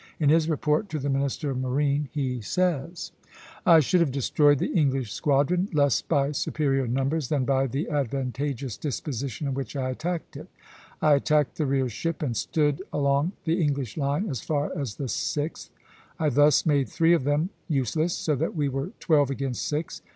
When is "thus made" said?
16.29-16.89